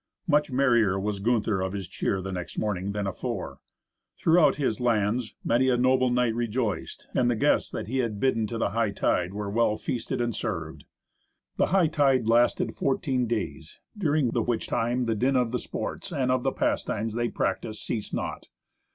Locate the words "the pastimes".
16.41-17.13